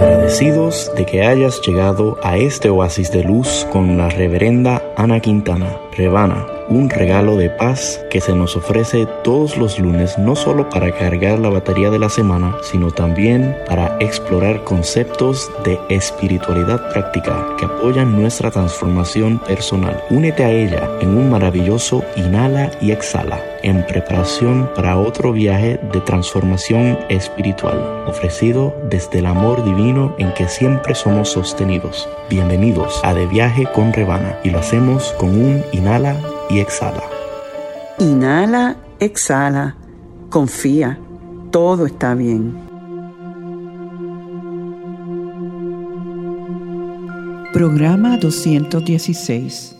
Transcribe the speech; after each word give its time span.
Bye. 0.00 0.19
Agradecidos 0.30 0.92
de 0.94 1.06
que 1.06 1.26
hayas 1.26 1.60
llegado 1.60 2.16
a 2.22 2.36
este 2.36 2.70
oasis 2.70 3.10
de 3.10 3.24
luz 3.24 3.66
con 3.72 3.98
la 3.98 4.08
reverenda 4.08 4.80
Ana 4.96 5.18
Quintana, 5.18 5.76
Rebana 5.96 6.46
un 6.70 6.88
regalo 6.88 7.36
de 7.36 7.50
paz 7.50 8.00
que 8.10 8.20
se 8.20 8.32
nos 8.32 8.56
ofrece 8.56 9.06
todos 9.24 9.58
los 9.58 9.80
lunes 9.80 10.16
no 10.18 10.36
solo 10.36 10.68
para 10.70 10.92
cargar 10.92 11.40
la 11.40 11.48
batería 11.48 11.90
de 11.90 11.98
la 11.98 12.08
semana, 12.08 12.56
sino 12.62 12.92
también 12.92 13.56
para 13.66 13.96
explorar 13.98 14.62
conceptos 14.62 15.50
de 15.64 15.78
espiritualidad 15.88 16.88
práctica 16.92 17.56
que 17.58 17.64
apoyan 17.64 18.12
nuestra 18.12 18.52
transformación 18.52 19.40
personal. 19.40 20.00
Únete 20.10 20.44
a 20.44 20.52
ella 20.52 20.88
en 21.00 21.16
un 21.16 21.28
maravilloso 21.28 22.04
inhala 22.14 22.70
y 22.80 22.92
exhala 22.92 23.40
en 23.62 23.84
preparación 23.84 24.70
para 24.74 24.96
otro 24.96 25.32
viaje 25.32 25.78
de 25.92 26.00
transformación 26.00 26.98
espiritual, 27.08 28.04
ofrecido 28.06 28.74
desde 28.88 29.18
el 29.18 29.26
amor 29.26 29.64
divino 29.64 30.14
en 30.20 30.32
que 30.34 30.46
siempre 30.48 30.94
somos 30.94 31.30
sostenidos. 31.30 32.06
Bienvenidos 32.28 33.00
a 33.02 33.14
De 33.14 33.26
Viaje 33.26 33.66
con 33.74 33.90
Rebana 33.90 34.38
y 34.44 34.50
lo 34.50 34.58
hacemos 34.58 35.14
con 35.18 35.30
un 35.30 35.62
inhala 35.72 36.20
y 36.50 36.58
exhala. 36.58 37.02
Inhala, 37.98 38.76
exhala, 39.00 39.76
confía, 40.28 40.98
todo 41.50 41.86
está 41.86 42.14
bien. 42.14 42.54
Programa 47.54 48.18
216. 48.18 49.76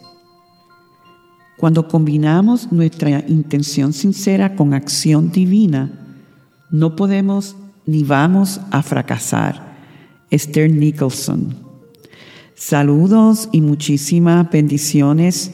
Cuando 1.59 1.87
combinamos 1.87 2.73
nuestra 2.73 3.11
intención 3.29 3.93
sincera 3.93 4.57
con 4.57 4.73
acción 4.73 5.31
divina, 5.31 5.91
no 6.71 6.97
podemos 6.97 7.57
ni 7.85 8.05
vamos 8.05 8.63
a 8.71 8.83
fracasar. 8.83 9.70
Esther 10.31 10.71
Nicholson. 10.71 11.57
Saludos 12.55 13.49
y 13.53 13.61
muchísimas 13.61 14.51
bendiciones 14.51 15.53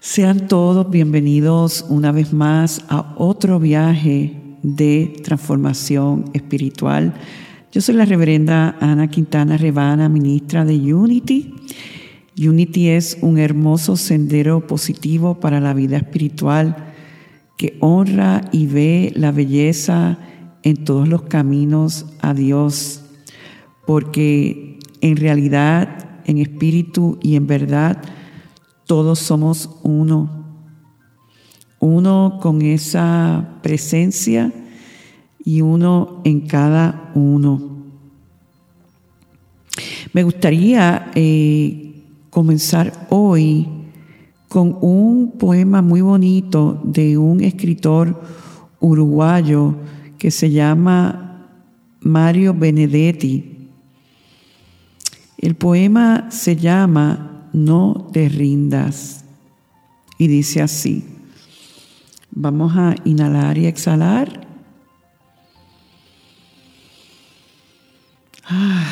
sean 0.00 0.46
todos 0.46 0.88
bienvenidos 0.88 1.84
una 1.88 2.12
vez 2.12 2.32
más 2.32 2.84
a 2.88 3.14
otro 3.18 3.58
viaje 3.58 4.40
de 4.62 5.16
transformación 5.24 6.26
espiritual. 6.32 7.14
Yo 7.72 7.80
soy 7.80 7.96
la 7.96 8.04
reverenda 8.04 8.76
Ana 8.80 9.08
Quintana 9.08 9.56
Rebana, 9.56 10.08
ministra 10.08 10.64
de 10.64 10.94
Unity. 10.94 11.52
Unity 12.38 12.88
es 12.90 13.18
un 13.20 13.38
hermoso 13.38 13.96
sendero 13.96 14.66
positivo 14.66 15.40
para 15.40 15.60
la 15.60 15.74
vida 15.74 15.96
espiritual 15.96 16.92
que 17.56 17.76
honra 17.80 18.42
y 18.52 18.66
ve 18.66 19.12
la 19.16 19.32
belleza 19.32 20.18
en 20.62 20.84
todos 20.84 21.08
los 21.08 21.22
caminos 21.22 22.06
a 22.20 22.32
Dios, 22.32 23.05
porque 23.86 24.78
en 25.00 25.16
realidad, 25.16 26.20
en 26.24 26.38
espíritu 26.38 27.18
y 27.22 27.36
en 27.36 27.46
verdad, 27.46 28.02
todos 28.86 29.18
somos 29.18 29.70
uno, 29.82 30.44
uno 31.80 32.38
con 32.40 32.62
esa 32.62 33.58
presencia 33.62 34.52
y 35.44 35.60
uno 35.60 36.20
en 36.24 36.46
cada 36.46 37.12
uno. 37.14 37.76
Me 40.12 40.22
gustaría 40.22 41.10
eh, 41.14 42.02
comenzar 42.30 43.06
hoy 43.10 43.68
con 44.48 44.78
un 44.80 45.32
poema 45.38 45.82
muy 45.82 46.00
bonito 46.00 46.80
de 46.84 47.18
un 47.18 47.42
escritor 47.42 48.22
uruguayo 48.80 49.74
que 50.18 50.30
se 50.30 50.50
llama 50.50 51.48
Mario 52.00 52.54
Benedetti. 52.54 53.55
El 55.38 55.54
poema 55.54 56.30
se 56.30 56.56
llama 56.56 57.48
no 57.52 58.08
te 58.12 58.28
rindas. 58.28 59.24
Y 60.18 60.28
dice 60.28 60.62
así, 60.62 61.04
vamos 62.30 62.72
a 62.76 62.94
inhalar 63.04 63.58
y 63.58 63.66
exhalar. 63.66 64.46
Ah. 68.44 68.84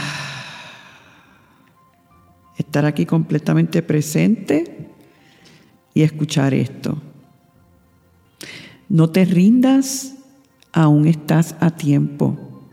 Estar 2.58 2.84
aquí 2.86 3.06
completamente 3.06 3.82
presente 3.82 4.90
y 5.92 6.02
escuchar 6.02 6.54
esto. 6.54 7.00
No 8.88 9.10
te 9.10 9.24
rindas, 9.24 10.14
aún 10.72 11.06
estás 11.06 11.56
a 11.60 11.70
tiempo 11.70 12.68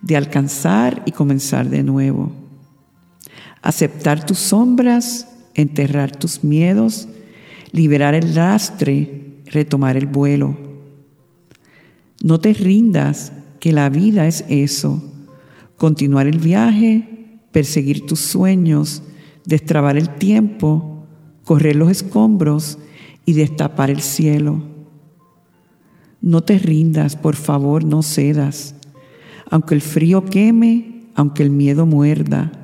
de 0.00 0.16
alcanzar 0.16 1.02
y 1.06 1.12
comenzar 1.12 1.68
de 1.68 1.82
nuevo 1.82 2.43
aceptar 3.64 4.26
tus 4.26 4.38
sombras, 4.38 5.26
enterrar 5.54 6.14
tus 6.14 6.44
miedos, 6.44 7.08
liberar 7.72 8.14
el 8.14 8.34
lastre, 8.34 9.40
retomar 9.46 9.96
el 9.96 10.06
vuelo. 10.06 10.54
No 12.22 12.38
te 12.40 12.52
rindas, 12.52 13.32
que 13.60 13.72
la 13.72 13.88
vida 13.88 14.26
es 14.26 14.44
eso, 14.50 15.02
continuar 15.78 16.26
el 16.26 16.38
viaje, 16.38 17.40
perseguir 17.52 18.04
tus 18.04 18.20
sueños, 18.20 19.02
destrabar 19.46 19.96
el 19.96 20.10
tiempo, 20.10 21.06
correr 21.42 21.74
los 21.74 21.90
escombros 21.90 22.78
y 23.24 23.32
destapar 23.32 23.88
el 23.88 24.02
cielo. 24.02 24.62
No 26.20 26.42
te 26.42 26.58
rindas, 26.58 27.16
por 27.16 27.34
favor, 27.34 27.82
no 27.82 28.02
cedas, 28.02 28.74
aunque 29.50 29.74
el 29.74 29.80
frío 29.80 30.26
queme, 30.26 31.06
aunque 31.14 31.42
el 31.42 31.48
miedo 31.48 31.86
muerda 31.86 32.63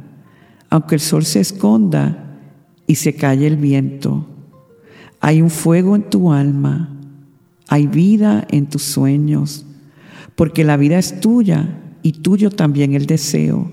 aunque 0.71 0.95
el 0.95 1.01
sol 1.01 1.25
se 1.25 1.41
esconda 1.41 2.39
y 2.87 2.95
se 2.95 3.15
calle 3.15 3.47
el 3.47 3.57
viento. 3.57 4.27
Hay 5.21 5.43
un 5.43 5.51
fuego 5.51 5.97
en 5.97 6.09
tu 6.09 6.33
alma, 6.33 6.97
hay 7.69 7.87
vida 7.87 8.47
en 8.51 8.69
tus 8.69 8.83
sueños, 8.83 9.67
porque 10.37 10.65
la 10.65 10.77
vida 10.77 10.99
es 10.99 11.21
tuya 11.21 11.79
y 12.03 12.13
tuyo 12.13 12.51
también 12.51 12.95
el 12.95 13.07
deseo, 13.07 13.71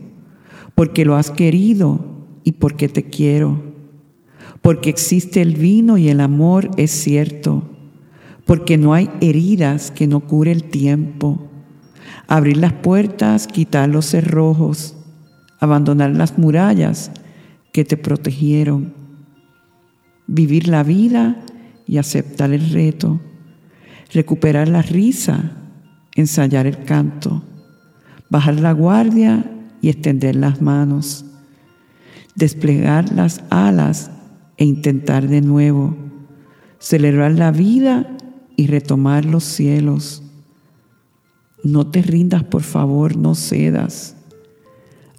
porque 0.75 1.05
lo 1.05 1.15
has 1.15 1.31
querido 1.31 2.03
y 2.43 2.53
porque 2.53 2.89
te 2.89 3.05
quiero, 3.05 3.63
porque 4.61 4.89
existe 4.89 5.41
el 5.41 5.55
vino 5.55 5.97
y 5.97 6.09
el 6.09 6.19
amor 6.19 6.69
es 6.77 6.91
cierto, 6.91 7.63
porque 8.45 8.77
no 8.77 8.93
hay 8.93 9.09
heridas 9.21 9.91
que 9.91 10.07
no 10.07 10.21
cure 10.21 10.51
el 10.51 10.63
tiempo. 10.63 11.39
Abrir 12.27 12.57
las 12.57 12.73
puertas, 12.73 13.47
quitar 13.47 13.87
los 13.87 14.07
cerrojos, 14.07 14.96
abandonar 15.59 16.11
las 16.11 16.37
murallas 16.37 17.11
que 17.71 17.85
te 17.85 17.97
protegieron, 17.97 18.93
vivir 20.27 20.67
la 20.67 20.83
vida 20.83 21.37
y 21.85 21.97
aceptar 21.97 22.51
el 22.51 22.69
reto, 22.69 23.19
recuperar 24.13 24.67
la 24.67 24.81
risa, 24.81 25.51
ensayar 26.15 26.67
el 26.67 26.83
canto, 26.83 27.43
bajar 28.29 28.59
la 28.59 28.71
guardia 28.71 29.45
y 29.81 29.89
extender 29.89 30.35
las 30.35 30.61
manos, 30.61 31.25
desplegar 32.35 33.11
las 33.13 33.43
alas 33.49 34.11
e 34.57 34.65
intentar 34.65 35.27
de 35.27 35.41
nuevo, 35.41 35.95
celebrar 36.79 37.31
la 37.33 37.51
vida 37.51 38.17
y 38.55 38.67
retomar 38.67 39.25
los 39.25 39.43
cielos. 39.43 40.23
No 41.63 41.87
te 41.87 42.01
rindas, 42.01 42.43
por 42.43 42.63
favor, 42.63 43.15
no 43.15 43.35
cedas 43.35 44.16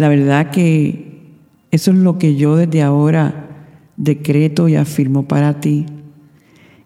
La 0.00 0.08
verdad 0.08 0.50
que 0.50 1.28
eso 1.70 1.90
es 1.90 1.98
lo 1.98 2.16
que 2.16 2.34
yo 2.34 2.56
desde 2.56 2.80
ahora 2.80 3.68
decreto 3.98 4.66
y 4.66 4.74
afirmo 4.74 5.28
para 5.28 5.60
ti, 5.60 5.84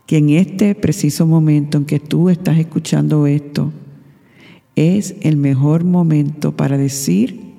que 0.04 0.16
en 0.16 0.30
este 0.30 0.74
preciso 0.74 1.24
momento 1.24 1.78
en 1.78 1.84
que 1.84 2.00
tú 2.00 2.28
estás 2.28 2.58
escuchando 2.58 3.28
esto, 3.28 3.72
es 4.74 5.14
el 5.20 5.36
mejor 5.36 5.84
momento 5.84 6.56
para 6.56 6.76
decir, 6.76 7.52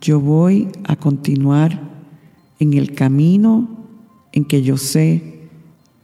yo 0.00 0.20
voy 0.20 0.68
a 0.84 0.96
continuar 0.96 1.78
en 2.58 2.72
el 2.72 2.94
camino 2.94 3.68
en 4.32 4.46
que 4.46 4.62
yo 4.62 4.78
sé 4.78 5.50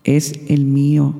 es 0.05 0.39
el 0.49 0.67
mío. 0.67 1.15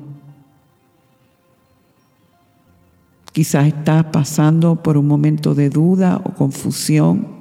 Quizás 3.33 3.65
estás 3.65 4.03
pasando 4.03 4.83
por 4.83 4.97
un 4.97 5.07
momento 5.07 5.55
de 5.55 5.71
duda 5.71 6.21
o 6.23 6.35
confusión, 6.35 7.38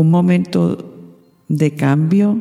un 0.00 0.10
momento 0.10 0.92
de 1.48 1.74
cambio. 1.74 2.40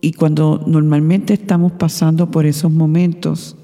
Y 0.00 0.12
cuando 0.12 0.62
normalmente 0.66 1.34
estamos 1.34 1.72
pasando 1.72 2.30
por 2.30 2.44
esos 2.44 2.70
momentos, 2.70 3.56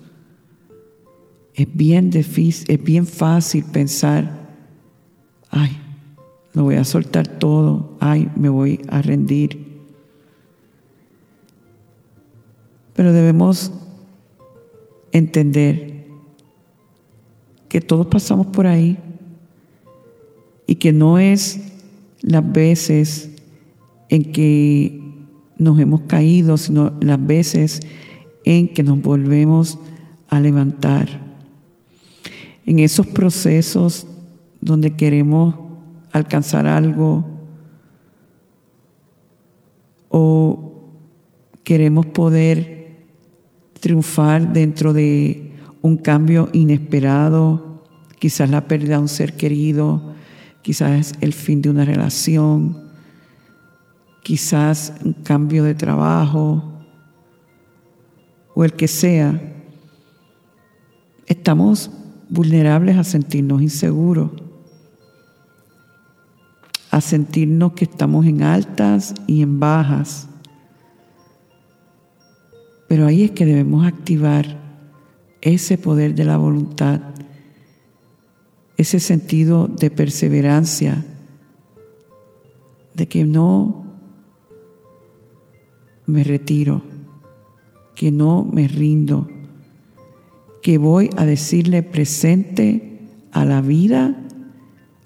es 1.54 1.66
bien 1.74 2.10
difícil, 2.10 2.70
es 2.70 2.82
bien 2.82 3.06
fácil 3.06 3.64
pensar, 3.64 4.48
ay, 5.50 5.76
lo 6.54 6.64
voy 6.64 6.76
a 6.76 6.84
soltar 6.84 7.26
todo, 7.26 7.96
ay, 8.00 8.30
me 8.36 8.48
voy 8.48 8.80
a 8.88 9.02
rendir. 9.02 9.68
Pero 12.94 13.12
debemos 13.12 13.72
entender 15.12 16.06
que 17.68 17.80
todos 17.80 18.06
pasamos 18.06 18.46
por 18.48 18.66
ahí 18.66 18.98
y 20.66 20.76
que 20.76 20.92
no 20.92 21.18
es 21.18 21.79
las 22.22 22.52
veces 22.52 23.30
en 24.08 24.32
que 24.32 25.00
nos 25.56 25.78
hemos 25.78 26.02
caído, 26.02 26.56
sino 26.56 26.92
las 27.00 27.24
veces 27.24 27.80
en 28.44 28.68
que 28.68 28.82
nos 28.82 29.00
volvemos 29.00 29.78
a 30.28 30.40
levantar. 30.40 31.08
En 32.66 32.78
esos 32.78 33.06
procesos 33.06 34.06
donde 34.60 34.96
queremos 34.96 35.54
alcanzar 36.12 36.66
algo 36.66 37.24
o 40.08 40.72
queremos 41.62 42.06
poder 42.06 42.96
triunfar 43.80 44.52
dentro 44.52 44.92
de 44.92 45.52
un 45.82 45.96
cambio 45.96 46.48
inesperado, 46.52 47.84
quizás 48.18 48.50
la 48.50 48.66
pérdida 48.66 48.96
de 48.96 49.02
un 49.02 49.08
ser 49.08 49.36
querido, 49.36 50.09
quizás 50.62 51.14
el 51.20 51.32
fin 51.32 51.62
de 51.62 51.70
una 51.70 51.84
relación, 51.84 52.90
quizás 54.22 54.94
un 55.04 55.12
cambio 55.12 55.64
de 55.64 55.74
trabajo 55.74 56.62
o 58.54 58.64
el 58.64 58.72
que 58.72 58.88
sea, 58.88 59.40
estamos 61.26 61.90
vulnerables 62.28 62.96
a 62.96 63.04
sentirnos 63.04 63.62
inseguros, 63.62 64.30
a 66.90 67.00
sentirnos 67.00 67.72
que 67.72 67.84
estamos 67.84 68.26
en 68.26 68.42
altas 68.42 69.14
y 69.26 69.42
en 69.42 69.60
bajas, 69.60 70.28
pero 72.88 73.06
ahí 73.06 73.22
es 73.22 73.30
que 73.30 73.46
debemos 73.46 73.86
activar 73.86 74.58
ese 75.40 75.78
poder 75.78 76.14
de 76.14 76.24
la 76.24 76.36
voluntad, 76.36 77.00
ese 78.80 78.98
sentido 78.98 79.68
de 79.68 79.90
perseverancia, 79.90 81.04
de 82.94 83.06
que 83.06 83.24
no 83.24 83.84
me 86.06 86.24
retiro, 86.24 86.80
que 87.94 88.10
no 88.10 88.42
me 88.42 88.68
rindo, 88.68 89.28
que 90.62 90.78
voy 90.78 91.10
a 91.18 91.26
decirle 91.26 91.82
presente 91.82 93.00
a 93.32 93.44
la 93.44 93.60
vida, 93.60 94.16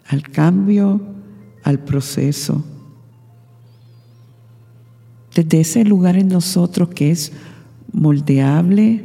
al 0.06 0.22
cambio, 0.22 1.00
al 1.64 1.80
proceso. 1.80 2.64
Desde 5.34 5.60
ese 5.60 5.84
lugar 5.84 6.16
en 6.16 6.28
nosotros 6.28 6.90
que 6.90 7.10
es 7.10 7.32
moldeable, 7.92 9.04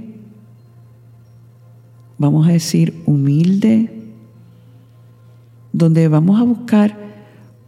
vamos 2.19 2.48
a 2.48 2.51
decir 2.51 2.94
humilde, 3.07 3.99
donde 5.71 6.07
vamos 6.07 6.39
a 6.39 6.44
buscar 6.44 6.98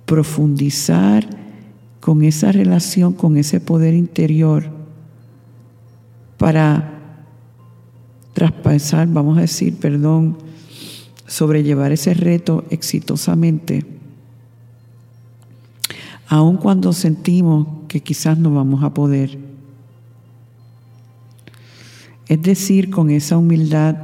profundizar 0.06 1.28
con 2.00 2.24
esa 2.24 2.52
relación, 2.52 3.14
con 3.14 3.38
ese 3.38 3.60
poder 3.60 3.94
interior, 3.94 4.70
para 6.38 7.00
traspasar, 8.34 9.08
vamos 9.08 9.38
a 9.38 9.42
decir, 9.42 9.78
perdón, 9.78 10.38
sobrellevar 11.28 11.92
ese 11.92 12.14
reto 12.14 12.66
exitosamente, 12.72 13.86
aun 16.28 16.58
cuando 16.58 16.92
sentimos 16.94 17.68
que 17.88 18.02
quizás 18.02 18.38
no 18.38 18.54
vamos 18.54 18.84
a 18.84 18.94
poder. 18.94 19.38
Es 22.28 22.42
decir, 22.42 22.90
con 22.90 23.10
esa 23.12 23.38
humildad, 23.38 23.98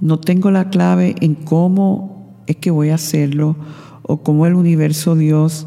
no 0.00 0.18
tengo 0.18 0.50
la 0.50 0.70
clave 0.70 1.14
en 1.20 1.34
cómo 1.34 2.11
es 2.46 2.56
que 2.56 2.70
voy 2.70 2.90
a 2.90 2.96
hacerlo 2.96 3.56
o 4.02 4.22
cómo 4.22 4.46
el 4.46 4.54
universo 4.54 5.14
Dios 5.14 5.66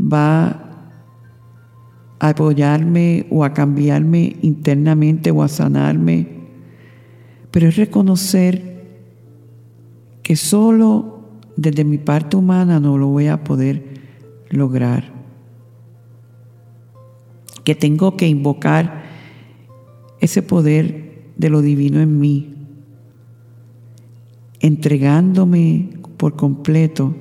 va 0.00 0.66
a 2.18 2.28
apoyarme 2.28 3.26
o 3.30 3.44
a 3.44 3.52
cambiarme 3.52 4.36
internamente 4.42 5.30
o 5.30 5.42
a 5.42 5.48
sanarme, 5.48 6.28
pero 7.50 7.68
es 7.68 7.76
reconocer 7.76 8.76
que 10.22 10.36
solo 10.36 11.20
desde 11.56 11.84
mi 11.84 11.98
parte 11.98 12.36
humana 12.36 12.80
no 12.80 12.98
lo 12.98 13.08
voy 13.08 13.28
a 13.28 13.44
poder 13.44 13.94
lograr, 14.50 15.12
que 17.64 17.74
tengo 17.74 18.16
que 18.16 18.28
invocar 18.28 19.04
ese 20.20 20.42
poder 20.42 21.32
de 21.36 21.50
lo 21.50 21.62
divino 21.62 22.00
en 22.00 22.18
mí, 22.18 22.55
entregándome 24.60 25.90
por 26.16 26.36
completo 26.36 27.14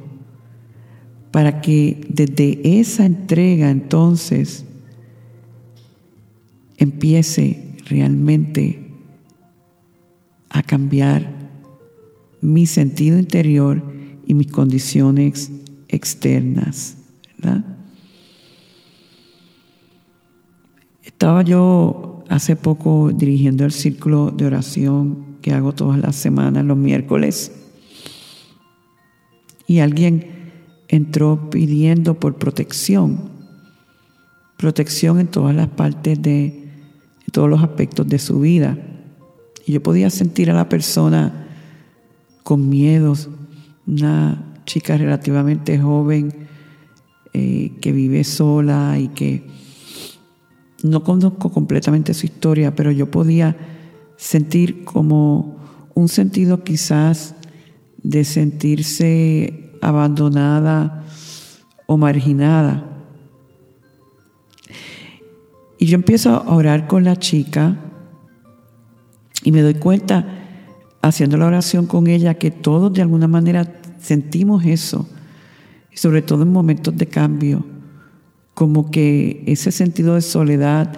para 1.31 1.59
que 1.61 2.05
desde 2.07 2.79
esa 2.79 3.05
entrega 3.05 3.69
entonces 3.69 4.65
empiece 6.77 7.75
realmente 7.89 8.85
a 10.49 10.63
cambiar 10.63 11.29
mi 12.41 12.65
sentido 12.65 13.19
interior 13.19 13.83
y 14.25 14.33
mis 14.33 14.47
condiciones 14.51 15.51
externas. 15.89 16.97
Estaba 21.03 21.41
yo 21.41 22.23
hace 22.29 22.55
poco 22.55 23.11
dirigiendo 23.11 23.65
el 23.65 23.71
círculo 23.71 24.31
de 24.31 24.45
oración 24.45 25.24
que 25.45 25.53
hago 25.53 25.73
todas 25.73 25.99
las 25.99 26.15
semanas, 26.15 26.65
los 26.65 26.75
miércoles, 26.75 27.51
y 29.67 29.77
alguien 29.77 30.25
entró 30.87 31.51
pidiendo 31.51 32.15
por 32.19 32.37
protección, 32.37 33.29
protección 34.57 35.19
en 35.19 35.27
todas 35.27 35.55
las 35.55 35.67
partes 35.67 36.19
de, 36.19 36.45
en 36.45 37.31
todos 37.31 37.47
los 37.47 37.61
aspectos 37.61 38.07
de 38.07 38.17
su 38.17 38.39
vida. 38.39 38.75
Y 39.67 39.73
yo 39.73 39.83
podía 39.83 40.09
sentir 40.09 40.49
a 40.49 40.55
la 40.55 40.67
persona 40.67 41.47
con 42.43 42.67
miedos, 42.67 43.29
una 43.85 44.63
chica 44.65 44.97
relativamente 44.97 45.77
joven 45.77 46.47
eh, 47.33 47.71
que 47.81 47.91
vive 47.91 48.23
sola 48.23 48.97
y 48.97 49.09
que 49.09 49.43
no 50.81 51.03
conozco 51.03 51.51
completamente 51.51 52.15
su 52.15 52.25
historia, 52.25 52.73
pero 52.75 52.89
yo 52.89 53.11
podía 53.11 53.55
sentir 54.17 54.83
como 54.83 55.57
un 55.93 56.07
sentido 56.09 56.63
quizás 56.63 57.35
de 58.01 58.23
sentirse 58.23 59.77
abandonada 59.81 61.03
o 61.87 61.97
marginada. 61.97 62.83
Y 65.77 65.87
yo 65.87 65.95
empiezo 65.95 66.31
a 66.31 66.55
orar 66.55 66.87
con 66.87 67.03
la 67.03 67.15
chica 67.17 67.77
y 69.43 69.51
me 69.51 69.61
doy 69.61 69.75
cuenta, 69.75 70.25
haciendo 71.01 71.37
la 71.37 71.45
oración 71.45 71.85
con 71.85 72.07
ella, 72.07 72.33
que 72.35 72.49
todos 72.49 72.91
de 72.93 73.01
alguna 73.01 73.27
manera 73.27 73.79
sentimos 73.99 74.65
eso, 74.65 75.07
sobre 75.93 76.21
todo 76.21 76.43
en 76.43 76.51
momentos 76.51 76.95
de 76.97 77.07
cambio 77.07 77.63
como 78.55 78.89
que 78.89 79.43
ese 79.45 79.71
sentido 79.71 80.15
de 80.15 80.21
soledad 80.21 80.97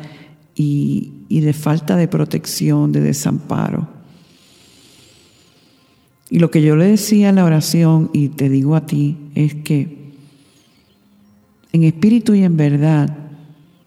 y, 0.59 1.39
de 1.39 1.53
falta 1.53 1.95
de 1.95 2.07
protección, 2.07 2.91
de 2.91 2.99
desamparo. 2.99 3.87
Y 6.31 6.39
lo 6.39 6.49
que 6.49 6.63
yo 6.63 6.75
le 6.75 6.87
decía 6.87 7.29
en 7.29 7.35
la 7.35 7.45
oración, 7.45 8.09
y 8.11 8.29
te 8.29 8.49
digo 8.49 8.75
a 8.75 8.87
ti, 8.87 9.17
es 9.35 9.53
que 9.53 10.13
en 11.71 11.83
espíritu 11.83 12.33
y 12.33 12.43
en 12.43 12.57
verdad, 12.57 13.15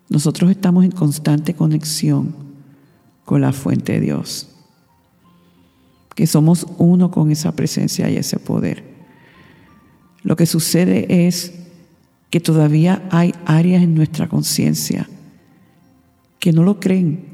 nosotros 0.09 0.51
estamos 0.51 0.85
en 0.85 0.93
constante 0.93 1.55
conexión 1.55 2.35
con 3.25 3.41
la 3.41 3.53
fuente 3.53 3.95
de 3.95 4.01
Dios. 4.01 4.49
Que 6.15 6.29
somos 6.29 6.67
uno 6.79 7.11
con 7.11 7.33
esa 7.33 7.53
presencia 7.57 8.09
y 8.09 8.17
ese 8.17 8.39
poder. 8.39 8.85
Lo 10.23 10.37
que 10.37 10.47
sucede 10.47 11.27
es 11.27 11.53
que 12.31 12.39
todavía 12.39 13.09
hay 13.11 13.35
áreas 13.45 13.83
en 13.83 13.97
nuestra 13.97 14.29
conciencia 14.29 15.09
que 16.41 16.53
no 16.53 16.65
lo 16.65 16.81
creen, 16.81 17.27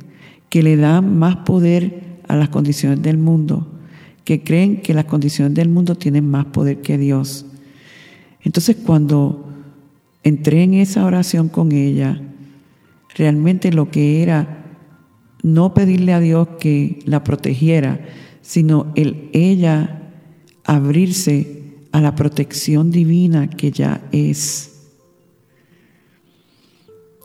que 0.51 0.63
le 0.63 0.77
dan 0.77 1.19
más 1.19 1.37
poder 1.37 2.19
a 2.29 2.37
las 2.37 2.51
condiciones 2.51 3.01
del 3.03 3.17
mundo, 3.17 3.67
que 4.25 4.43
creen 4.43 4.83
que 4.83 4.93
las 4.93 5.07
condiciones 5.07 5.55
del 5.55 5.69
mundo 5.69 5.95
tienen 5.95 6.29
más 6.29 6.47
poder 6.47 6.83
que 6.83 6.99
Dios. 6.99 7.47
Entonces 8.43 8.77
cuando 8.85 9.49
entré 10.23 10.65
en 10.65 10.75
esa 10.75 11.05
oración 11.07 11.49
con 11.49 11.73
ella, 11.73 12.21
realmente 13.17 13.73
lo 13.73 13.91
que 13.91 14.23
era 14.23 14.65
no 15.43 15.73
pedirle 15.73 16.13
a 16.13 16.21
Dios 16.21 16.49
que 16.59 16.99
la 17.07 17.23
protegiera, 17.23 18.05
sino 18.43 18.93
el 18.97 19.31
ella 19.33 20.03
abrirse 20.65 21.63
a 21.93 22.01
la 22.01 22.17
protección 22.17 22.91
divina 22.91 23.49
que 23.49 23.71
ya 23.71 24.03
es. 24.11 24.91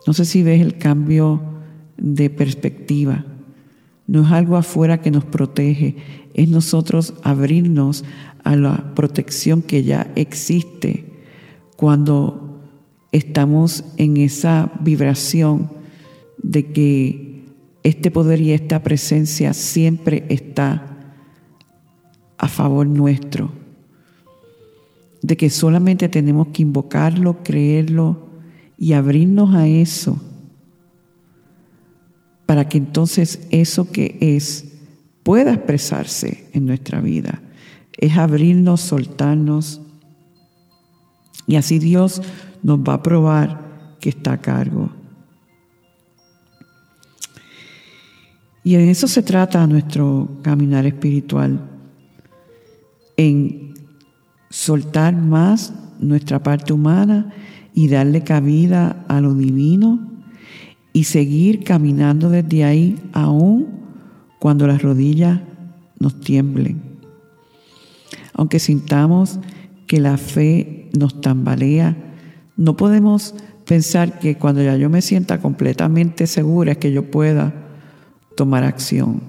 No 0.06 0.12
sé 0.12 0.24
si 0.24 0.42
ves 0.42 0.60
el 0.60 0.78
cambio 0.78 1.51
de 2.02 2.30
perspectiva. 2.30 3.24
No 4.08 4.26
es 4.26 4.32
algo 4.32 4.56
afuera 4.56 5.00
que 5.00 5.12
nos 5.12 5.24
protege, 5.24 5.96
es 6.34 6.48
nosotros 6.48 7.14
abrirnos 7.22 8.04
a 8.42 8.56
la 8.56 8.92
protección 8.94 9.62
que 9.62 9.84
ya 9.84 10.10
existe 10.16 11.06
cuando 11.76 12.60
estamos 13.12 13.84
en 13.98 14.16
esa 14.16 14.72
vibración 14.80 15.70
de 16.42 16.72
que 16.72 17.44
este 17.84 18.10
poder 18.10 18.40
y 18.40 18.52
esta 18.52 18.82
presencia 18.82 19.54
siempre 19.54 20.26
está 20.28 21.14
a 22.36 22.48
favor 22.48 22.86
nuestro, 22.86 23.52
de 25.22 25.36
que 25.36 25.50
solamente 25.50 26.08
tenemos 26.08 26.48
que 26.48 26.62
invocarlo, 26.62 27.44
creerlo 27.44 28.26
y 28.76 28.94
abrirnos 28.94 29.54
a 29.54 29.68
eso, 29.68 30.20
para 32.52 32.68
que 32.68 32.76
entonces 32.76 33.48
eso 33.50 33.90
que 33.90 34.18
es 34.20 34.74
pueda 35.22 35.54
expresarse 35.54 36.50
en 36.52 36.66
nuestra 36.66 37.00
vida. 37.00 37.40
Es 37.96 38.18
abrirnos, 38.18 38.82
soltarnos, 38.82 39.80
y 41.46 41.56
así 41.56 41.78
Dios 41.78 42.20
nos 42.62 42.80
va 42.80 42.92
a 42.92 43.02
probar 43.02 43.96
que 44.00 44.10
está 44.10 44.34
a 44.34 44.40
cargo. 44.42 44.90
Y 48.62 48.74
en 48.74 48.90
eso 48.90 49.08
se 49.08 49.22
trata 49.22 49.66
nuestro 49.66 50.28
caminar 50.42 50.84
espiritual, 50.84 51.58
en 53.16 53.72
soltar 54.50 55.16
más 55.16 55.72
nuestra 56.00 56.42
parte 56.42 56.74
humana 56.74 57.32
y 57.72 57.88
darle 57.88 58.22
cabida 58.22 59.06
a 59.08 59.22
lo 59.22 59.32
divino 59.32 60.11
y 60.92 61.04
seguir 61.04 61.64
caminando 61.64 62.30
desde 62.30 62.64
ahí 62.64 62.98
aún 63.12 63.68
cuando 64.38 64.66
las 64.66 64.82
rodillas 64.82 65.40
nos 65.98 66.20
tiemblen. 66.20 66.82
Aunque 68.34 68.58
sintamos 68.58 69.38
que 69.86 70.00
la 70.00 70.16
fe 70.16 70.90
nos 70.98 71.20
tambalea, 71.20 71.96
no 72.56 72.76
podemos 72.76 73.34
pensar 73.66 74.18
que 74.18 74.36
cuando 74.36 74.62
ya 74.62 74.76
yo 74.76 74.90
me 74.90 75.02
sienta 75.02 75.40
completamente 75.40 76.26
segura 76.26 76.72
es 76.72 76.78
que 76.78 76.92
yo 76.92 77.10
pueda 77.10 77.54
tomar 78.36 78.64
acción. 78.64 79.22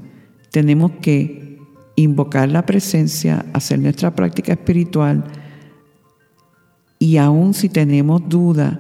Tenemos 0.52 0.92
que 1.02 1.60
invocar 1.96 2.50
la 2.50 2.66
presencia, 2.66 3.46
hacer 3.54 3.80
nuestra 3.80 4.16
práctica 4.16 4.54
espiritual 4.54 5.24
y 7.00 7.18
aún 7.18 7.54
si 7.54 7.70
tenemos 7.70 8.28
duda, 8.30 8.80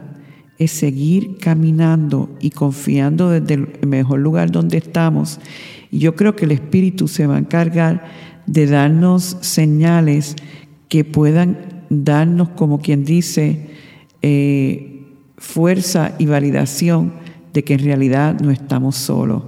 es 0.63 0.71
seguir 0.71 1.37
caminando 1.37 2.29
y 2.39 2.51
confiando 2.51 3.29
desde 3.29 3.55
el 3.55 3.87
mejor 3.87 4.19
lugar 4.19 4.51
donde 4.51 4.77
estamos. 4.77 5.39
Y 5.91 5.99
yo 5.99 6.15
creo 6.15 6.35
que 6.35 6.45
el 6.45 6.51
Espíritu 6.51 7.07
se 7.07 7.27
va 7.27 7.35
a 7.35 7.39
encargar 7.39 8.03
de 8.45 8.67
darnos 8.67 9.37
señales 9.41 10.35
que 10.89 11.05
puedan 11.05 11.85
darnos, 11.89 12.49
como 12.49 12.81
quien 12.81 13.05
dice, 13.05 13.69
eh, 14.21 15.05
fuerza 15.37 16.15
y 16.17 16.25
validación 16.25 17.13
de 17.53 17.63
que 17.63 17.73
en 17.73 17.79
realidad 17.79 18.39
no 18.39 18.51
estamos 18.51 18.95
solos. 18.95 19.43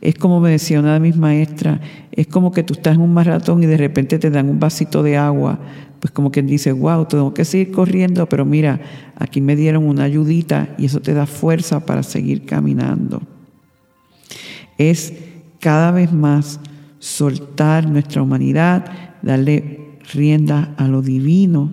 Es 0.00 0.14
como 0.14 0.40
me 0.40 0.50
decía 0.50 0.80
una 0.80 0.94
de 0.94 1.00
mis 1.00 1.16
maestras, 1.16 1.80
es 2.12 2.26
como 2.26 2.52
que 2.52 2.62
tú 2.62 2.74
estás 2.74 2.94
en 2.94 3.02
un 3.02 3.12
maratón 3.12 3.62
y 3.62 3.66
de 3.66 3.76
repente 3.76 4.18
te 4.18 4.30
dan 4.30 4.48
un 4.48 4.58
vasito 4.58 5.02
de 5.02 5.18
agua, 5.18 5.58
pues 6.00 6.10
como 6.10 6.30
quien 6.30 6.46
dice, 6.46 6.72
wow, 6.72 7.04
tengo 7.04 7.34
que 7.34 7.44
seguir 7.44 7.70
corriendo, 7.70 8.26
pero 8.26 8.46
mira, 8.46 8.80
aquí 9.16 9.42
me 9.42 9.56
dieron 9.56 9.86
una 9.86 10.04
ayudita 10.04 10.74
y 10.78 10.86
eso 10.86 11.00
te 11.00 11.12
da 11.12 11.26
fuerza 11.26 11.84
para 11.84 12.02
seguir 12.02 12.46
caminando. 12.46 13.20
Es 14.78 15.12
cada 15.60 15.90
vez 15.90 16.10
más 16.10 16.60
soltar 16.98 17.86
nuestra 17.86 18.22
humanidad, 18.22 18.86
darle 19.20 19.98
rienda 20.14 20.72
a 20.78 20.88
lo 20.88 21.02
divino 21.02 21.70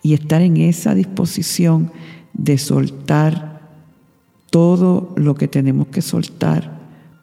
y 0.00 0.14
estar 0.14 0.42
en 0.42 0.56
esa 0.58 0.94
disposición 0.94 1.90
de 2.32 2.56
soltar 2.56 3.60
todo 4.50 5.12
lo 5.16 5.34
que 5.34 5.48
tenemos 5.48 5.88
que 5.88 6.02
soltar 6.02 6.79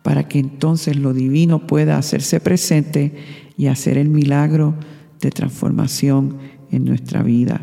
para 0.07 0.25
que 0.25 0.39
entonces 0.39 0.95
lo 0.95 1.13
divino 1.13 1.67
pueda 1.67 1.97
hacerse 1.97 2.39
presente 2.39 3.11
y 3.57 3.67
hacer 3.67 3.97
el 3.97 4.07
milagro 4.07 4.73
de 5.19 5.31
transformación 5.31 6.37
en 6.71 6.85
nuestra 6.85 7.23
vida. 7.23 7.59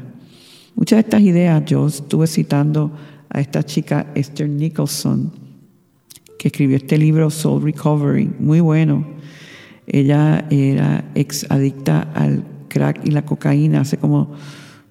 Muchas 0.75 0.99
de 0.99 1.01
estas 1.01 1.23
ideas 1.23 1.65
yo 1.65 1.87
estuve 1.87 2.27
citando 2.27 2.93
a 3.31 3.41
esta 3.41 3.63
chica 3.63 4.13
Esther 4.15 4.51
Nicholson, 4.51 5.33
que 6.39 6.49
escribió 6.49 6.77
este 6.77 6.99
libro 6.99 7.31
Soul 7.31 7.63
Recovery, 7.63 8.31
muy 8.39 8.61
bueno. 8.61 9.07
Ella 9.87 10.47
era 10.51 11.13
ex 11.15 11.47
adicta 11.49 12.13
al 12.15 12.45
crack 12.69 13.07
y 13.07 13.11
la 13.11 13.25
cocaína 13.25 13.81
hace 13.81 13.97
como 13.97 14.35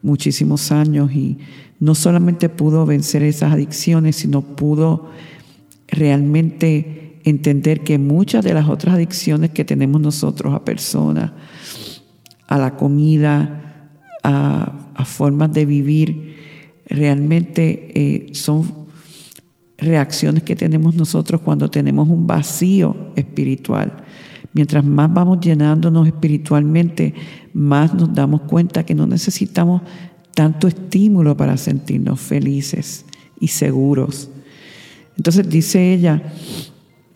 muchísimos 0.01 0.71
años 0.71 1.11
y 1.11 1.37
no 1.79 1.93
solamente 1.93 2.49
pudo 2.49 2.87
vencer 2.87 3.21
esas 3.21 3.53
adicciones, 3.53 4.15
sino 4.15 4.41
pudo 4.41 5.11
realmente 5.87 7.02
entender 7.23 7.81
que 7.81 7.97
muchas 7.97 8.43
de 8.43 8.53
las 8.53 8.67
otras 8.69 8.95
adicciones 8.95 9.51
que 9.51 9.65
tenemos 9.65 10.01
nosotros 10.01 10.53
a 10.53 10.63
personas, 10.63 11.31
a 12.47 12.57
la 12.57 12.75
comida, 12.75 13.89
a, 14.23 14.79
formas 15.05 15.51
de 15.51 15.65
vivir, 15.65 16.37
realmente 16.85 17.91
eh, 17.93 18.33
son 18.33 18.83
reacciones 19.77 20.43
que 20.43 20.55
tenemos 20.55 20.95
nosotros 20.95 21.41
cuando 21.41 21.69
tenemos 21.69 22.07
un 22.07 22.25
vacío 22.25 23.11
espiritual. 23.15 24.03
Mientras 24.53 24.85
más 24.85 25.11
vamos 25.13 25.39
llenándonos 25.41 26.07
espiritualmente, 26.07 27.13
más 27.53 27.93
nos 27.93 28.13
damos 28.13 28.41
cuenta 28.41 28.85
que 28.85 28.95
no 28.95 29.07
necesitamos 29.07 29.81
tanto 30.33 30.67
estímulo 30.67 31.35
para 31.35 31.57
sentirnos 31.57 32.19
felices 32.19 33.05
y 33.39 33.49
seguros. 33.49 34.29
Entonces 35.17 35.49
dice 35.49 35.93
ella, 35.93 36.23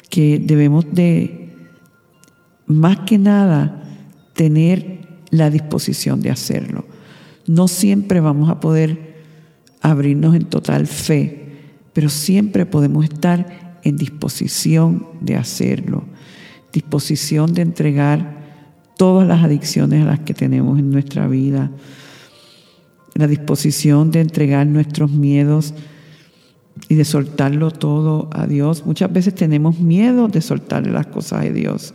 que 0.09 0.39
debemos 0.39 0.85
de, 0.91 1.49
más 2.65 2.99
que 2.99 3.17
nada, 3.17 3.83
tener 4.33 4.99
la 5.29 5.49
disposición 5.49 6.21
de 6.21 6.29
hacerlo. 6.29 6.85
No 7.45 7.67
siempre 7.67 8.19
vamos 8.19 8.49
a 8.49 8.59
poder 8.59 9.15
abrirnos 9.81 10.35
en 10.35 10.45
total 10.45 10.87
fe, 10.87 11.47
pero 11.93 12.09
siempre 12.09 12.65
podemos 12.65 13.05
estar 13.05 13.79
en 13.83 13.97
disposición 13.97 15.07
de 15.21 15.35
hacerlo, 15.35 16.03
disposición 16.73 17.53
de 17.53 17.61
entregar 17.61 18.37
todas 18.97 19.27
las 19.27 19.43
adicciones 19.43 20.03
a 20.03 20.07
las 20.07 20.19
que 20.19 20.33
tenemos 20.33 20.79
en 20.79 20.91
nuestra 20.91 21.27
vida, 21.27 21.71
la 23.13 23.27
disposición 23.27 24.11
de 24.11 24.21
entregar 24.21 24.67
nuestros 24.67 25.11
miedos, 25.11 25.73
y 26.89 26.95
de 26.95 27.05
soltarlo 27.05 27.71
todo 27.71 28.29
a 28.31 28.47
Dios. 28.47 28.85
Muchas 28.85 29.11
veces 29.11 29.35
tenemos 29.35 29.79
miedo 29.79 30.27
de 30.27 30.41
soltarle 30.41 30.91
las 30.91 31.07
cosas 31.07 31.45
a 31.45 31.49
Dios. 31.49 31.93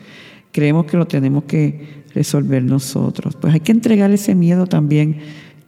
Creemos 0.52 0.86
que 0.86 0.96
lo 0.96 1.06
tenemos 1.06 1.44
que 1.44 2.04
resolver 2.14 2.62
nosotros. 2.62 3.36
Pues 3.36 3.54
hay 3.54 3.60
que 3.60 3.72
entregar 3.72 4.10
ese 4.10 4.34
miedo 4.34 4.66
también 4.66 5.18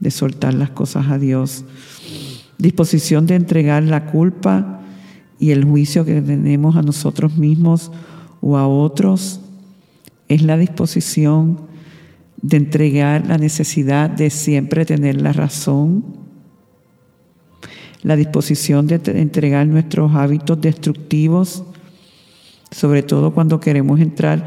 de 0.01 0.11
soltar 0.11 0.55
las 0.55 0.71
cosas 0.71 1.09
a 1.09 1.19
Dios. 1.19 1.65
Disposición 2.59 3.27
de 3.27 3.37
entregar 3.37 3.83
la 3.83 4.07
culpa 4.07 4.83
y 5.39 5.51
el 5.51 5.65
juicio 5.65 6.05
que 6.05 6.21
tenemos 6.21 6.77
a 6.77 6.83
nosotros 6.83 7.37
mismos 7.37 7.91
o 8.41 8.57
a 8.57 8.69
otros. 8.69 9.41
Es 10.29 10.43
la 10.43 10.57
disposición 10.57 11.61
de 12.43 12.59
entregar 12.59 13.27
la 13.27 13.39
necesidad 13.39 14.11
de 14.11 14.29
siempre 14.29 14.85
tener 14.85 15.21
la 15.21 15.33
razón 15.33 16.24
la 18.05 18.17
disposición 18.17 18.87
de 18.87 19.01
entregar 19.07 19.67
nuestros 19.67 20.15
hábitos 20.15 20.61
destructivos, 20.61 21.65
sobre 22.71 23.03
todo 23.03 23.33
cuando 23.33 23.59
queremos 23.59 23.99
entrar 23.99 24.47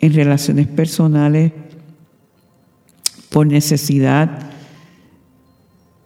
en 0.00 0.12
relaciones 0.12 0.66
personales 0.66 1.52
por 3.30 3.46
necesidad 3.46 4.50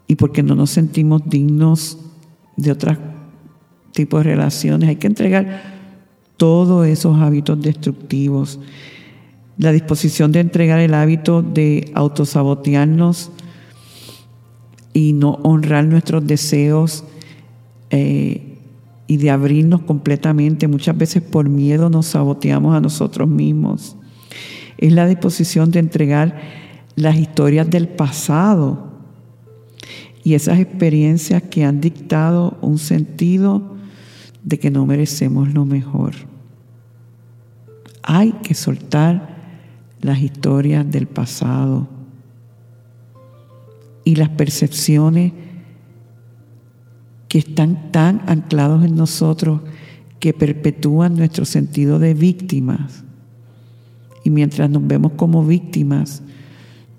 y 0.07 0.17
porque 0.17 0.43
no 0.43 0.55
nos 0.55 0.71
sentimos 0.71 1.23
dignos 1.25 1.99
de 2.59 2.73
otros 2.73 2.99
tipos 3.93 4.23
de 4.23 4.31
relaciones. 4.31 4.91
Hay 4.91 4.97
que 4.97 5.07
entregar 5.07 5.63
todos 6.37 6.87
esos 6.87 7.19
hábitos 7.19 7.61
destructivos. 7.63 8.61
La 9.57 9.73
disposición 9.73 10.31
de 10.31 10.41
entregar 10.41 10.79
el 10.79 10.93
hábito 10.93 11.41
de 11.41 11.91
autosabotearnos 11.95 13.31
y 14.93 15.13
no 15.13 15.39
honrar 15.43 15.85
nuestros 15.87 16.27
deseos 16.27 17.05
eh, 17.91 18.59
y 19.07 19.17
de 19.17 19.31
abrirnos 19.31 19.83
completamente. 19.83 20.69
Muchas 20.69 20.97
veces 20.97 21.23
por 21.23 21.49
miedo 21.49 21.91
nos 21.91 22.07
saboteamos 22.07 22.75
a 22.75 22.81
nosotros 22.81 23.29
mismos. 23.29 23.97
Es 24.79 24.93
la 24.93 25.07
disposición 25.07 25.71
de 25.71 25.81
entregar 25.81 26.41
las 26.97 27.17
historias 27.17 27.69
del 27.71 27.89
pasado 27.89 28.91
y 30.25 30.35
esas 30.35 30.61
experiencias 30.61 31.43
que 31.43 31.65
han 31.65 31.81
dictado 31.81 32.57
un 32.61 32.79
sentido 32.79 33.77
de 34.45 34.59
que 34.59 34.71
no 34.71 34.87
merecemos 34.87 35.53
lo 35.53 35.65
mejor. 35.65 36.13
Hay 38.03 38.33
que 38.43 38.55
soltar 38.55 39.37
las 40.01 40.21
historias 40.21 40.91
del 40.91 41.07
pasado 41.07 41.89
y 44.05 44.17
las 44.17 44.31
percepciones 44.31 45.33
que 47.29 47.39
están 47.39 47.93
tan 47.93 48.23
anclados 48.27 48.85
en 48.85 48.97
nosotros 48.97 49.63
que 50.21 50.33
perpetúan 50.33 51.17
nuestro 51.17 51.45
sentido 51.45 51.99
de 51.99 52.15
víctimas. 52.15 53.05
Y 54.25 54.31
mientras 54.31 54.71
nos 54.71 54.87
vemos 54.87 55.13
como 55.17 55.45
víctimas, 55.45 56.23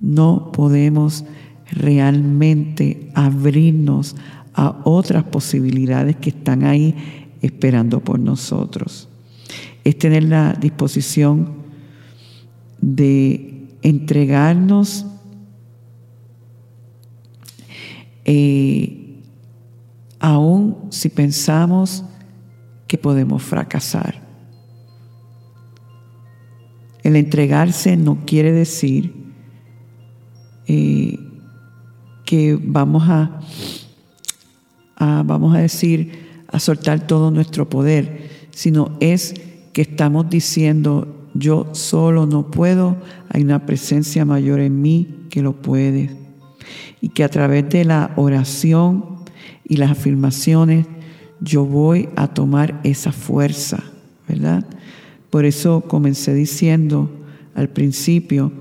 no 0.02 0.52
podemos 0.52 1.24
realmente 1.72 3.10
abrirnos 3.14 4.16
a 4.54 4.82
otras 4.84 5.24
posibilidades 5.24 6.18
que 6.18 6.30
están 6.30 6.64
ahí 6.64 6.96
esperando 7.42 8.00
por 8.02 8.20
nosotros. 8.20 9.08
Es 9.84 9.98
tener 9.98 10.24
la 10.24 10.54
disposición 10.54 11.54
de 12.82 13.68
entregarnos 13.82 15.06
eh, 18.26 19.22
aún 20.20 20.88
si 20.90 21.10
pensamos 21.10 22.04
que 22.88 22.98
podemos 22.98 23.44
fracasar. 23.44 24.22
El 27.04 27.18
entregarse 27.18 27.98
no 27.98 28.26
quiere 28.26 28.54
decir 28.54 29.14
eh, 30.68 31.20
que 32.26 32.58
vamos 32.62 33.04
a, 33.10 33.42
vamos 34.98 35.56
a 35.56 35.60
decir, 35.60 36.44
a 36.48 36.60
soltar 36.60 37.06
todo 37.06 37.30
nuestro 37.32 37.70
poder, 37.70 38.30
sino 38.52 38.96
es 39.02 39.34
que 39.74 39.82
estamos 39.82 40.30
diciendo, 40.30 41.30
yo 41.34 41.70
solo 41.74 42.26
no 42.26 42.52
puedo, 42.52 42.98
hay 43.30 43.42
una 43.42 43.66
presencia 43.66 44.24
mayor 44.24 44.62
en 44.62 44.82
mí 44.82 45.28
que 45.30 45.42
lo 45.42 45.62
puede. 45.62 46.23
Y 47.02 47.10
que 47.10 47.24
a 47.24 47.30
través 47.30 47.70
de 47.70 47.86
la 47.86 48.12
oración 48.16 49.24
y 49.66 49.78
las 49.78 49.92
afirmaciones, 49.92 50.86
yo 51.40 51.66
voy 51.66 52.10
a 52.16 52.28
tomar 52.28 52.80
esa 52.84 53.12
fuerza, 53.12 53.84
¿verdad? 54.28 54.66
Por 55.30 55.46
eso 55.46 55.82
comencé 55.82 56.34
diciendo 56.34 57.10
al 57.56 57.70
principio, 57.70 58.52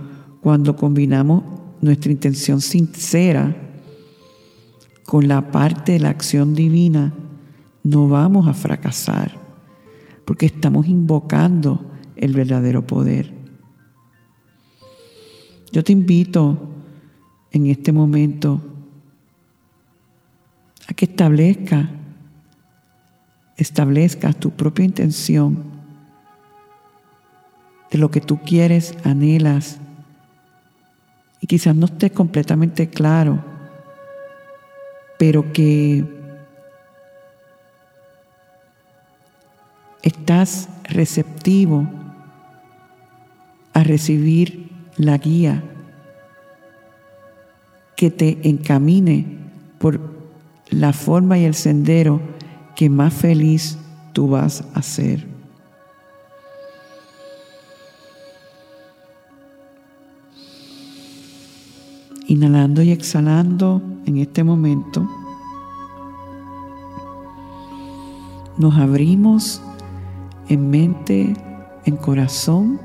cuando 0.40 0.76
combinamos 0.76 1.44
nuestra 1.80 2.10
intención 2.12 2.60
sincera 2.60 3.56
con 5.04 5.28
la 5.28 5.50
parte 5.50 5.92
de 5.92 6.00
la 6.00 6.10
acción 6.10 6.54
divina, 6.54 7.12
no 7.84 8.08
vamos 8.08 8.46
a 8.48 8.54
fracasar, 8.54 9.38
porque 10.24 10.46
estamos 10.46 10.86
invocando 10.86 11.90
el 12.16 12.32
verdadero 12.32 12.86
poder. 12.86 13.32
Yo 15.72 15.82
te 15.82 15.92
invito 15.92 16.70
en 17.52 17.66
este 17.66 17.92
momento 17.92 18.60
a 20.88 20.94
que 20.94 21.04
establezca, 21.04 21.90
establezcas 23.56 24.36
tu 24.36 24.50
propia 24.50 24.84
intención 24.84 25.62
de 27.90 27.98
lo 27.98 28.10
que 28.10 28.20
tú 28.20 28.40
quieres, 28.40 28.94
anhelas. 29.04 29.78
Y 31.40 31.46
quizás 31.46 31.76
no 31.76 31.86
esté 31.86 32.10
completamente 32.10 32.88
claro, 32.88 33.44
pero 35.18 35.52
que 35.52 36.04
estás 40.02 40.68
receptivo 40.84 41.86
a 43.74 43.82
recibir 43.84 44.70
la 44.96 45.18
guía 45.18 45.62
que 48.02 48.10
te 48.10 48.48
encamine 48.48 49.24
por 49.78 50.00
la 50.70 50.92
forma 50.92 51.38
y 51.38 51.44
el 51.44 51.54
sendero 51.54 52.20
que 52.74 52.90
más 52.90 53.14
feliz 53.14 53.78
tú 54.12 54.26
vas 54.26 54.64
a 54.74 54.82
ser. 54.82 55.24
Inhalando 62.26 62.82
y 62.82 62.90
exhalando 62.90 63.80
en 64.04 64.16
este 64.16 64.42
momento, 64.42 65.08
nos 68.58 68.76
abrimos 68.78 69.62
en 70.48 70.70
mente, 70.70 71.36
en 71.84 71.96
corazón, 71.98 72.80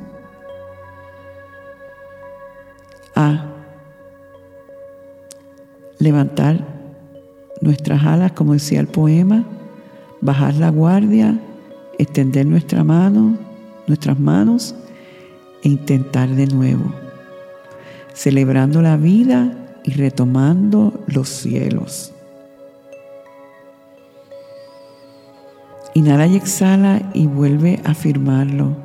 a 3.16 3.47
levantar 6.00 6.66
nuestras 7.62 8.04
alas, 8.06 8.34
como 8.34 8.54
decía 8.54 8.80
el 8.80 8.88
poema, 8.88 9.46
bajar 10.22 10.56
la 10.56 10.70
guardia, 10.70 11.40
extender 11.98 12.46
nuestra 12.46 12.84
mano, 12.84 13.38
nuestras 13.88 14.20
manos 14.20 14.76
e 15.64 15.70
intentar 15.70 16.30
de 16.30 16.48
nuevo 16.48 16.94
celebrando 18.18 18.82
la 18.82 18.98
vida 18.98 19.54
y 19.84 19.92
retomando 19.92 21.04
los 21.06 21.30
cielos. 21.30 22.12
Inhala 25.94 26.26
y 26.26 26.36
exhala 26.36 27.12
y 27.14 27.28
vuelve 27.28 27.80
a 27.86 27.92
afirmarlo. 27.92 28.76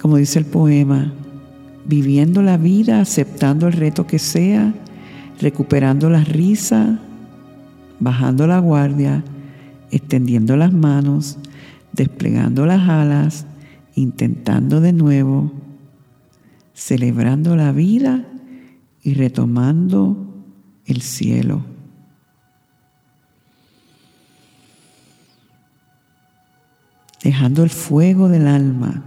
Como 0.00 0.16
dice 0.16 0.40
el 0.40 0.44
poema, 0.44 1.12
viviendo 1.84 2.42
la 2.42 2.56
vida, 2.56 3.00
aceptando 3.00 3.66
el 3.66 3.74
reto 3.74 4.06
que 4.06 4.18
sea, 4.18 4.74
recuperando 5.40 6.10
la 6.10 6.24
risa, 6.24 6.98
bajando 8.00 8.46
la 8.46 8.58
guardia, 8.58 9.22
extendiendo 9.90 10.56
las 10.56 10.72
manos, 10.72 11.38
desplegando 11.92 12.66
las 12.66 12.88
alas, 12.88 13.46
intentando 13.94 14.80
de 14.80 14.92
nuevo 14.92 15.52
celebrando 16.74 17.54
la 17.56 17.72
vida 17.72 18.26
y 19.02 19.14
retomando 19.14 20.44
el 20.84 21.00
cielo. 21.00 21.64
Dejando 27.22 27.62
el 27.62 27.70
fuego 27.70 28.28
del 28.28 28.48
alma 28.48 29.02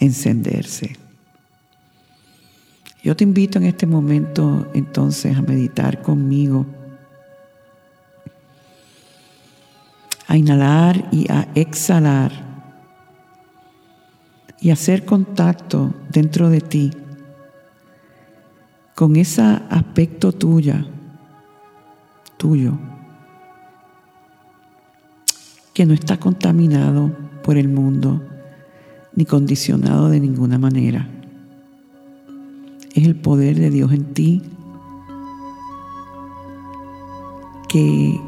encenderse. 0.00 0.96
Yo 3.02 3.16
te 3.16 3.24
invito 3.24 3.58
en 3.58 3.64
este 3.64 3.86
momento 3.86 4.70
entonces 4.74 5.36
a 5.36 5.42
meditar 5.42 6.02
conmigo, 6.02 6.66
a 10.26 10.36
inhalar 10.36 11.08
y 11.10 11.30
a 11.30 11.48
exhalar 11.54 12.50
y 14.60 14.70
hacer 14.70 15.04
contacto 15.06 15.94
dentro 16.10 16.50
de 16.50 16.60
ti 16.60 16.90
con 18.94 19.16
ese 19.16 19.40
aspecto 19.70 20.32
tuya, 20.32 20.84
tuyo, 22.36 22.78
que 25.72 25.86
no 25.86 25.94
está 25.94 26.18
contaminado 26.18 27.10
por 27.42 27.56
el 27.56 27.68
mundo 27.68 28.22
ni 29.14 29.24
condicionado 29.24 30.08
de 30.08 30.20
ninguna 30.20 30.58
manera. 30.58 31.08
Es 32.94 33.06
el 33.06 33.16
poder 33.16 33.58
de 33.58 33.70
Dios 33.70 33.92
en 33.92 34.04
ti 34.14 34.42
que 37.68 38.20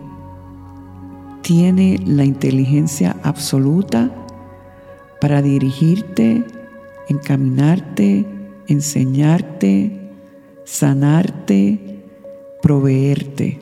tiene 1.42 1.98
la 2.06 2.24
inteligencia 2.24 3.16
absoluta 3.24 4.10
para 5.20 5.42
dirigirte, 5.42 6.44
encaminarte, 7.08 8.24
enseñarte, 8.68 10.00
sanarte, 10.64 12.02
proveerte. 12.62 13.58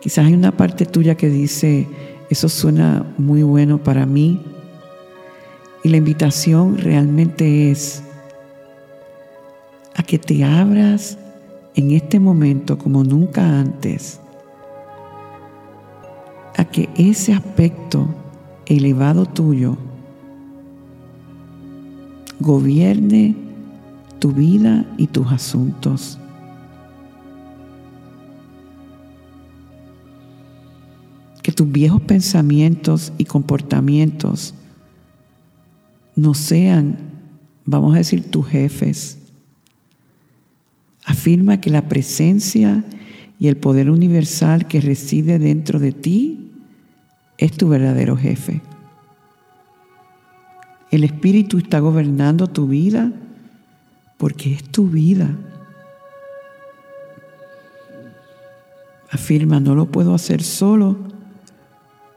Quizás 0.00 0.26
hay 0.26 0.34
una 0.34 0.56
parte 0.56 0.86
tuya 0.86 1.16
que 1.16 1.28
dice, 1.28 1.86
eso 2.30 2.48
suena 2.48 3.12
muy 3.18 3.42
bueno 3.42 3.78
para 3.78 4.06
mí. 4.06 4.40
La 5.88 5.96
invitación 5.96 6.76
realmente 6.76 7.70
es 7.70 8.02
a 9.94 10.02
que 10.02 10.18
te 10.18 10.44
abras 10.44 11.16
en 11.76 11.92
este 11.92 12.20
momento 12.20 12.76
como 12.76 13.04
nunca 13.04 13.58
antes, 13.58 14.20
a 16.58 16.66
que 16.66 16.90
ese 16.94 17.32
aspecto 17.32 18.06
elevado 18.66 19.24
tuyo 19.24 19.78
gobierne 22.38 23.34
tu 24.18 24.32
vida 24.32 24.84
y 24.98 25.06
tus 25.06 25.32
asuntos. 25.32 26.18
que 31.42 31.52
tus 31.52 31.72
viejos 31.72 32.02
pensamientos 32.02 33.10
y 33.16 33.24
comportamientos 33.24 34.52
no 36.18 36.34
sean, 36.34 36.98
vamos 37.64 37.94
a 37.94 37.98
decir, 37.98 38.30
tus 38.30 38.46
jefes. 38.46 39.18
Afirma 41.04 41.60
que 41.60 41.70
la 41.70 41.88
presencia 41.88 42.84
y 43.38 43.48
el 43.48 43.56
poder 43.56 43.90
universal 43.90 44.66
que 44.66 44.80
reside 44.80 45.38
dentro 45.38 45.78
de 45.78 45.92
ti 45.92 46.52
es 47.38 47.52
tu 47.52 47.68
verdadero 47.68 48.16
jefe. 48.16 48.60
El 50.90 51.04
Espíritu 51.04 51.58
está 51.58 51.80
gobernando 51.80 52.48
tu 52.48 52.66
vida 52.66 53.12
porque 54.16 54.52
es 54.54 54.64
tu 54.64 54.88
vida. 54.88 55.36
Afirma, 59.10 59.60
no 59.60 59.74
lo 59.74 59.86
puedo 59.86 60.14
hacer 60.14 60.42
solo 60.42 61.08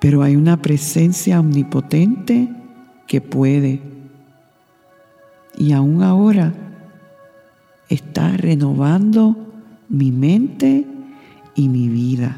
pero 0.01 0.23
hay 0.23 0.35
una 0.35 0.63
presencia 0.63 1.39
omnipotente 1.39 2.49
que 3.05 3.21
puede. 3.21 3.90
Y 5.57 5.73
aún 5.73 6.03
ahora 6.03 6.53
está 7.89 8.37
renovando 8.37 9.35
mi 9.89 10.11
mente 10.11 10.85
y 11.55 11.67
mi 11.67 11.89
vida. 11.89 12.37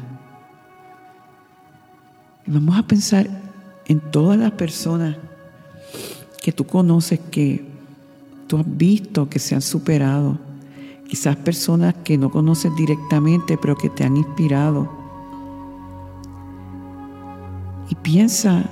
vamos 2.46 2.76
a 2.76 2.82
pensar 2.82 3.28
en 3.86 4.00
todas 4.00 4.38
las 4.38 4.52
personas 4.52 5.16
que 6.42 6.52
tú 6.52 6.66
conoces 6.66 7.20
que 7.30 7.64
tú 8.46 8.58
has 8.58 8.76
visto 8.76 9.28
que 9.28 9.38
se 9.38 9.54
han 9.54 9.62
superado. 9.62 10.38
Quizás 11.08 11.36
personas 11.36 11.94
que 12.02 12.18
no 12.18 12.30
conoces 12.30 12.74
directamente, 12.76 13.56
pero 13.56 13.76
que 13.76 13.88
te 13.88 14.04
han 14.04 14.16
inspirado 14.16 15.04
y 17.88 17.94
piensa 17.96 18.64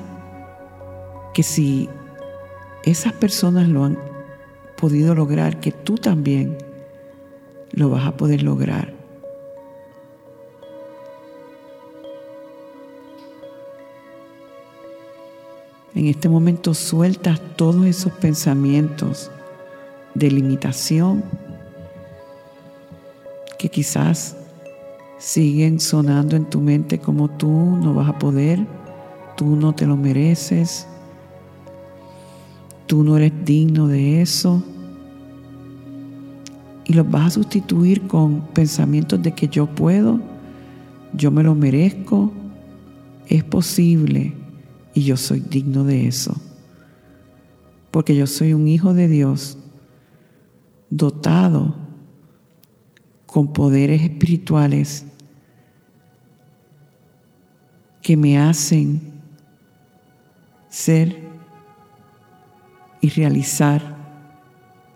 que 1.34 1.42
si 1.42 1.88
esas 2.84 3.12
personas 3.12 3.68
lo 3.68 3.84
han 3.84 3.98
podido 4.82 5.14
lograr, 5.14 5.60
que 5.60 5.70
tú 5.70 5.94
también 5.94 6.58
lo 7.70 7.88
vas 7.88 8.04
a 8.04 8.16
poder 8.16 8.42
lograr. 8.42 8.92
En 15.94 16.06
este 16.08 16.28
momento 16.28 16.74
sueltas 16.74 17.40
todos 17.54 17.86
esos 17.86 18.10
pensamientos 18.14 19.30
de 20.14 20.32
limitación 20.32 21.22
que 23.56 23.68
quizás 23.68 24.36
siguen 25.16 25.78
sonando 25.78 26.34
en 26.34 26.50
tu 26.50 26.60
mente 26.60 26.98
como 26.98 27.28
tú 27.28 27.48
no 27.48 27.94
vas 27.94 28.08
a 28.08 28.18
poder 28.18 28.66
tú 29.36 29.56
no 29.56 29.74
te 29.74 29.86
lo 29.86 29.96
mereces, 29.96 30.86
tú 32.92 33.02
no 33.02 33.16
eres 33.16 33.32
digno 33.46 33.88
de 33.88 34.20
eso. 34.20 34.62
Y 36.84 36.92
los 36.92 37.10
vas 37.10 37.28
a 37.28 37.30
sustituir 37.30 38.06
con 38.06 38.42
pensamientos 38.48 39.22
de 39.22 39.32
que 39.32 39.48
yo 39.48 39.66
puedo, 39.66 40.20
yo 41.14 41.30
me 41.30 41.42
lo 41.42 41.54
merezco, 41.54 42.30
es 43.28 43.44
posible 43.44 44.34
y 44.92 45.04
yo 45.04 45.16
soy 45.16 45.40
digno 45.40 45.84
de 45.84 46.06
eso. 46.06 46.36
Porque 47.90 48.14
yo 48.14 48.26
soy 48.26 48.52
un 48.52 48.68
hijo 48.68 48.92
de 48.92 49.08
Dios 49.08 49.56
dotado 50.90 51.74
con 53.24 53.54
poderes 53.54 54.02
espirituales 54.02 55.06
que 58.02 58.18
me 58.18 58.38
hacen 58.38 59.00
ser 60.68 61.31
y 63.02 63.10
realizar 63.10 63.82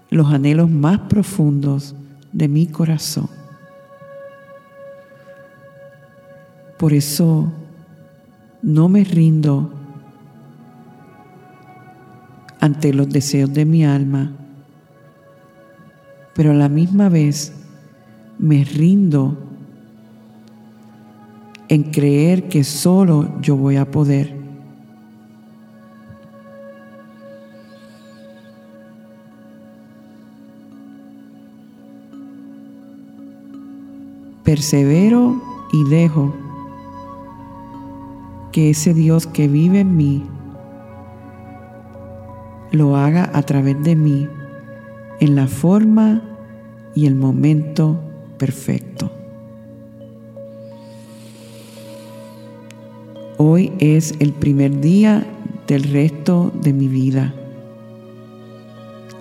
los 0.09 0.33
anhelos 0.33 0.71
más 0.71 1.01
profundos 1.01 1.95
de 2.33 2.49
mi 2.49 2.67
corazón. 2.69 3.29
Por 6.79 6.93
eso 6.93 7.53
no 8.63 8.89
me 8.89 9.03
rindo 9.05 9.73
ante 12.61 12.95
los 12.95 13.09
deseos 13.09 13.53
de 13.53 13.65
mi 13.65 13.85
alma, 13.85 14.33
pero 16.35 16.53
a 16.53 16.55
la 16.55 16.69
misma 16.69 17.09
vez 17.09 17.53
me 18.39 18.65
rindo 18.65 19.37
en 21.69 21.83
creer 21.91 22.49
que 22.49 22.63
solo 22.63 23.41
yo 23.41 23.57
voy 23.57 23.77
a 23.77 23.91
poder. 23.91 24.46
Persevero 34.47 35.43
y 35.73 35.83
dejo 35.91 36.33
que 38.53 38.71
ese 38.71 38.95
Dios 38.95 39.27
que 39.27 39.49
vive 39.49 39.81
en 39.81 39.97
mí 39.97 40.23
lo 42.71 42.97
haga 42.97 43.29
a 43.35 43.43
través 43.43 43.83
de 43.83 43.97
mí 43.97 44.29
en 45.19 45.35
la 45.35 45.49
forma 45.49 46.23
y 46.95 47.07
el 47.07 47.17
momento 47.17 48.01
perfecto. 48.39 49.11
Hoy 53.39 53.73
es 53.81 54.15
el 54.21 54.33
primer 54.33 54.81
día 54.81 55.27
del 55.67 55.83
resto 55.83 56.53
de 56.63 56.73
mi 56.73 56.87
vida. 56.87 57.35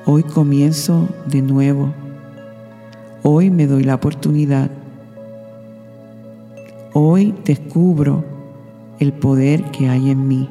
Hoy 0.05 0.21
comienzo 0.21 1.09
de 1.25 1.41
nuevo. 1.41 1.91
Hoy 3.23 3.49
me 3.49 3.65
doy 3.65 3.83
la 3.83 3.95
oportunidad 3.95 4.69
Hoy 6.97 7.35
descubro 7.43 8.23
el 9.01 9.11
poder 9.11 9.69
que 9.71 9.89
hay 9.89 10.11
en 10.11 10.29
mí. 10.29 10.47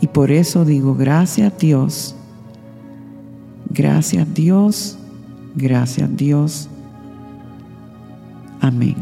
Y 0.00 0.06
por 0.06 0.30
eso 0.30 0.64
digo, 0.64 0.94
gracias 0.94 1.58
Dios, 1.58 2.16
gracias 3.68 4.32
Dios, 4.32 4.98
gracias 5.54 6.16
Dios. 6.16 6.70
Amén. 8.62 8.96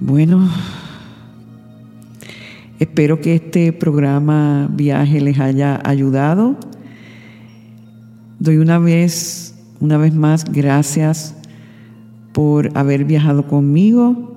Bueno, 0.00 0.50
espero 2.80 3.20
que 3.20 3.36
este 3.36 3.72
programa 3.72 4.66
viaje 4.68 5.20
les 5.20 5.38
haya 5.38 5.80
ayudado. 5.84 6.56
Doy 8.40 8.56
una 8.56 8.80
vez, 8.80 9.54
una 9.78 9.96
vez 9.96 10.12
más, 10.12 10.44
gracias 10.44 11.37
por 12.32 12.76
haber 12.76 13.04
viajado 13.04 13.46
conmigo 13.46 14.36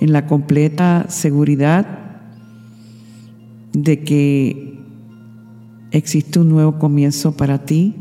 en 0.00 0.12
la 0.12 0.26
completa 0.26 1.06
seguridad 1.08 1.86
de 3.72 4.00
que 4.00 4.78
existe 5.90 6.40
un 6.40 6.48
nuevo 6.48 6.78
comienzo 6.78 7.36
para 7.36 7.64
ti 7.64 7.94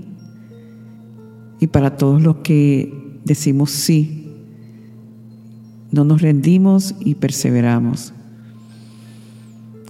y 1.60 1.68
para 1.68 1.98
todos 1.98 2.22
los 2.22 2.38
que 2.38 3.20
decimos 3.24 3.72
sí. 3.72 4.28
No 5.92 6.04
nos 6.04 6.22
rendimos 6.22 6.96
y 7.00 7.16
perseveramos. 7.16 8.14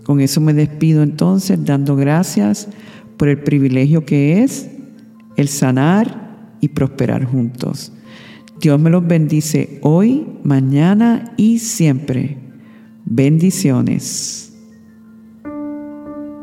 Con 0.03 0.19
eso 0.19 0.41
me 0.41 0.53
despido 0.53 1.01
entonces 1.01 1.63
dando 1.63 1.95
gracias 1.95 2.67
por 3.17 3.29
el 3.29 3.39
privilegio 3.39 4.05
que 4.05 4.43
es 4.43 4.69
el 5.37 5.47
sanar 5.47 6.55
y 6.59 6.69
prosperar 6.69 7.23
juntos. 7.25 7.93
Dios 8.63 8.79
me 8.79 8.89
los 8.89 9.05
bendice 9.05 9.79
hoy, 9.81 10.25
mañana 10.41 11.33
y 11.35 11.59
siempre. 11.59 12.37
Bendiciones. 13.03 14.52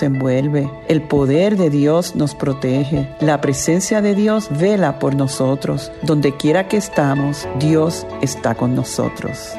envuelve, 0.00 0.70
el 0.88 1.02
poder 1.02 1.58
de 1.58 1.68
Dios 1.68 2.16
nos 2.16 2.34
protege, 2.34 3.14
la 3.20 3.42
presencia 3.42 4.00
de 4.00 4.14
Dios 4.14 4.48
vela 4.50 4.98
por 4.98 5.14
nosotros. 5.14 5.92
Donde 6.02 6.34
quiera 6.34 6.68
que 6.68 6.78
estamos, 6.78 7.46
Dios 7.58 8.06
está 8.22 8.54
con 8.54 8.74
nosotros. 8.74 9.52